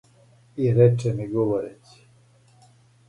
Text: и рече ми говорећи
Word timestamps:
и 0.63 0.69
рече 0.77 1.13
ми 1.19 1.27
говорећи 1.35 2.01